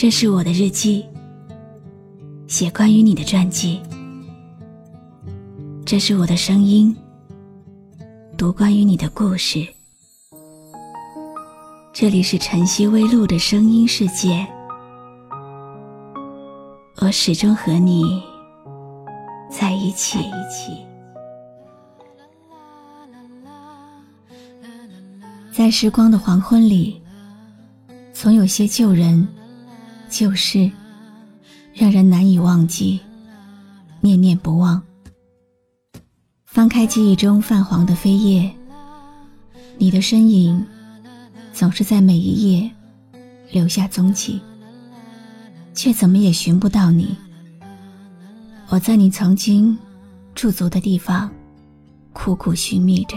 [0.00, 1.04] 这是我的日记，
[2.46, 3.78] 写关于你的传记。
[5.84, 6.96] 这是我的声音，
[8.34, 9.62] 读关于你的故事。
[11.92, 14.46] 这里是晨曦微露的声音世界，
[17.02, 18.22] 我始终和你
[19.50, 20.18] 在一起。
[25.52, 27.02] 在时光的黄昏里，
[28.14, 29.28] 总有些旧人、
[30.10, 30.68] 旧事，
[31.72, 32.98] 让人难以忘记，
[34.00, 34.82] 念念不忘。
[36.44, 38.50] 翻开记忆中泛黄的扉页，
[39.78, 40.66] 你的身影
[41.54, 42.68] 总是在每一页
[43.52, 44.40] 留下踪迹，
[45.74, 47.16] 却怎么也寻不到你。
[48.68, 49.78] 我在你曾经
[50.34, 51.30] 驻足的地方，
[52.12, 53.16] 苦苦寻觅着。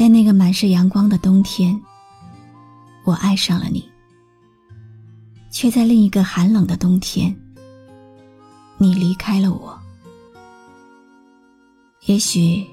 [0.00, 1.78] 在那个满是阳光的冬天，
[3.04, 3.82] 我爱上了你；
[5.50, 7.38] 却在另一个寒冷的冬天，
[8.78, 9.78] 你离开了我。
[12.06, 12.66] 也许，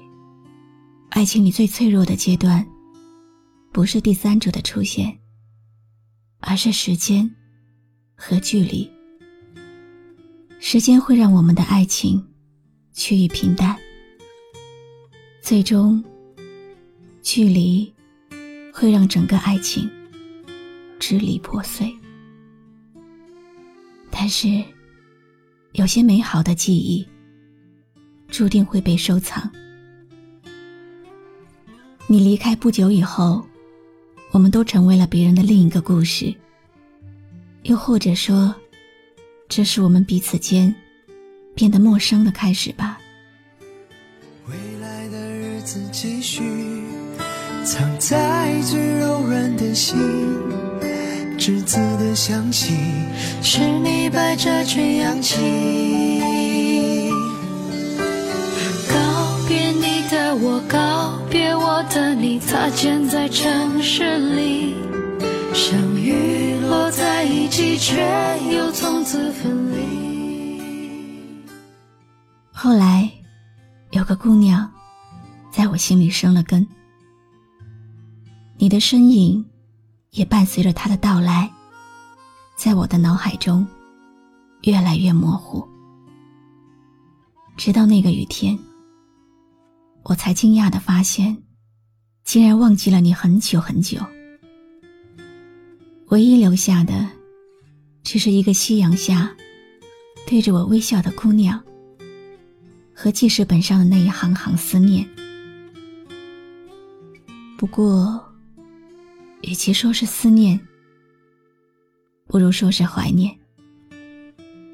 [1.10, 2.66] 爱情里最脆弱的阶段，
[3.72, 5.14] 不是第三者的出现，
[6.40, 7.30] 而是时间
[8.14, 8.90] 和距离。
[10.60, 12.26] 时间会让我们的爱情
[12.94, 13.78] 趋于平淡，
[15.42, 16.02] 最终。
[17.30, 17.92] 距离
[18.72, 19.86] 会让整个爱情
[20.98, 21.94] 支离破碎，
[24.10, 24.64] 但是
[25.72, 27.06] 有些美好的记忆
[28.28, 29.46] 注定会被收藏。
[32.06, 33.46] 你离开不久以后，
[34.30, 36.34] 我们都成为了别人的另一个故事，
[37.64, 38.54] 又或者说，
[39.50, 40.74] 这是我们彼此间
[41.54, 42.98] 变得陌生的开始吧。
[44.46, 46.77] 未来的日子继续。
[47.64, 49.96] 藏在最柔软的心，
[51.38, 52.74] 栀子的香气，
[53.42, 55.36] 是你摆着群氧气。
[58.88, 58.96] 告
[59.46, 64.74] 别你的我，告别我的你，擦肩在城市里，
[65.52, 68.02] 相遇落在一起，却
[68.50, 69.78] 又从此分离。
[72.50, 73.08] 后来，
[73.90, 74.68] 有个姑娘，
[75.52, 76.66] 在我心里生了根。
[78.60, 79.44] 你的身影，
[80.10, 81.48] 也伴随着他的到来，
[82.56, 83.64] 在我的脑海中
[84.62, 85.64] 越来越模糊。
[87.56, 88.58] 直到那个雨天，
[90.02, 91.40] 我才惊讶的发现，
[92.24, 94.00] 竟然忘记了你很久很久。
[96.08, 97.08] 唯一留下的，
[98.02, 99.32] 只是一个夕阳下
[100.26, 101.62] 对着我微笑的姑娘，
[102.92, 105.08] 和记事本上的那一行行思念。
[107.56, 108.27] 不过。
[109.42, 110.58] 与其说是思念，
[112.26, 113.34] 不如说是怀念。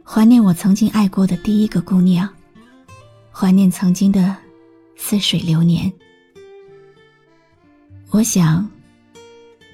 [0.03, 2.29] 怀念我曾经爱过的第一个姑娘，
[3.31, 4.37] 怀念曾经的
[4.97, 5.93] 似水流年。
[8.11, 8.69] 我想，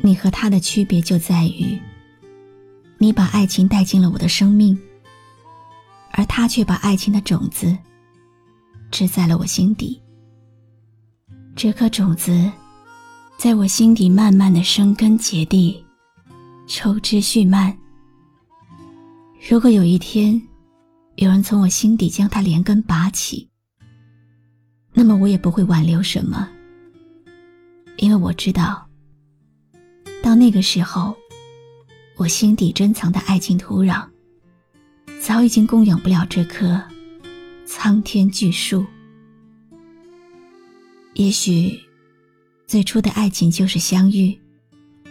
[0.02, 1.78] 你和他的区别就在于，
[2.98, 4.78] 你把爱情带进了我的生命，
[6.12, 7.76] 而他却把爱情的种子
[8.90, 10.00] 植在了我心底。
[11.54, 12.50] 这颗种子。
[13.40, 15.82] 在我心底慢慢的生根结地，
[16.66, 17.74] 抽枝蓄蔓。
[19.48, 20.38] 如果有一天，
[21.16, 23.48] 有人从我心底将它连根拔起，
[24.92, 26.46] 那么我也不会挽留什么，
[27.96, 28.86] 因为我知道，
[30.22, 31.16] 到那个时候，
[32.16, 34.06] 我心底珍藏的爱情土壤，
[35.18, 36.78] 早已经供养不了这棵
[37.64, 38.84] 苍天巨树。
[41.14, 41.80] 也许。
[42.70, 44.38] 最初的爱情就是相遇、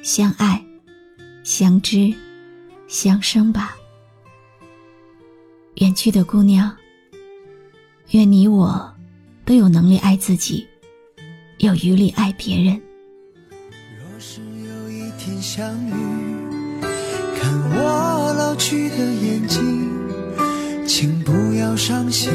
[0.02, 0.64] 相爱、
[1.44, 2.14] 相知、
[2.88, 3.76] 相生吧。
[5.76, 6.74] 远去的姑娘，
[8.12, 8.90] 愿你我
[9.44, 10.66] 都有能力爱自己，
[11.58, 12.82] 有余力爱别人。
[14.00, 15.92] 若是有一天相遇，
[17.38, 19.92] 看我老去的眼睛，
[20.88, 22.32] 请不要伤心，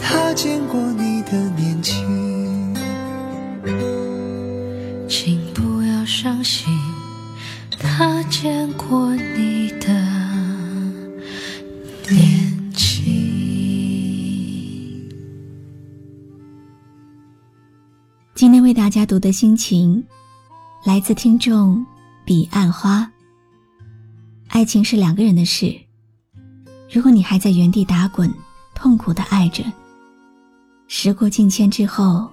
[0.00, 2.25] 他见过你的年轻。
[8.42, 9.88] 见过你的
[12.10, 13.02] 年轻
[18.34, 20.04] 今天为大家读的心情
[20.84, 21.84] 来自听众
[22.26, 23.10] 彼岸花。
[24.48, 25.74] 爱情是两个人的事
[26.92, 28.30] 如果你还在原地打滚
[28.74, 29.64] 痛苦的爱着
[30.88, 32.30] 时过境迁之后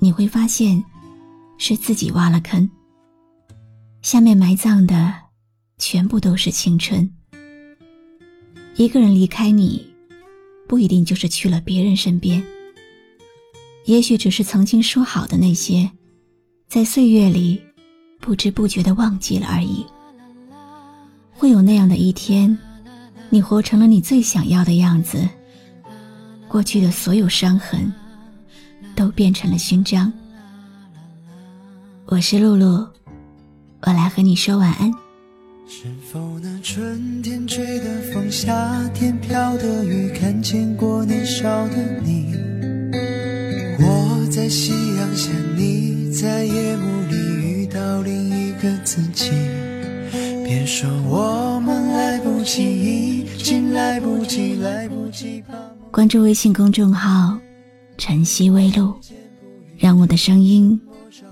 [0.00, 0.84] 你会发现
[1.58, 2.68] 是自己挖了坑。
[4.02, 5.23] 下面埋葬的
[5.78, 7.10] 全部都是青春。
[8.76, 9.86] 一个人离开你，
[10.66, 12.44] 不一定就是去了别人身边。
[13.84, 15.90] 也许只是曾经说好的那些，
[16.68, 17.60] 在岁月里
[18.18, 19.84] 不知不觉的忘记了而已。
[21.32, 22.56] 会有那样的一天，
[23.28, 25.28] 你活成了你最想要的样子，
[26.48, 27.92] 过去的所有伤痕
[28.96, 30.10] 都变成了勋章。
[32.06, 32.88] 我是露露，
[33.82, 35.03] 我来和你说晚安。
[35.66, 42.34] 是否那春天吹的风，夏天飘的雨，看见过年少的你？
[43.78, 49.30] 我在夕阳下，你在夜幕里遇到另一个自己。
[50.44, 55.42] 别说我们来不及，已经来不及，来不及。
[55.90, 57.38] 关注微信公众号
[57.96, 58.94] “晨曦微露”，
[59.78, 60.78] 让我的声音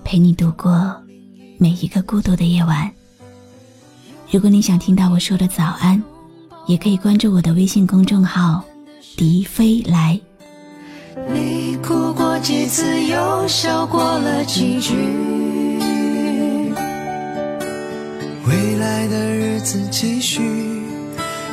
[0.03, 0.95] 陪你度过
[1.59, 2.91] 每一个孤独的夜晚。
[4.33, 6.01] 如果你想听到我说的早安，
[6.65, 8.63] 也可以关注我的微信公众号
[9.15, 10.19] “笛飞来”。
[11.31, 14.95] 你哭过几次，又笑过了几句？
[18.47, 20.41] 未来的日子继续，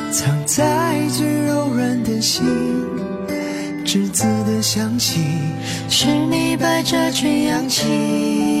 [0.09, 2.43] 藏在最柔软的心，
[3.85, 5.21] 栀子的香气，
[5.87, 8.60] 是你把这群氧气。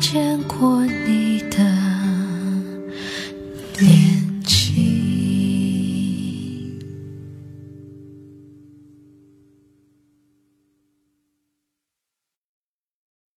[0.00, 1.19] 见过你。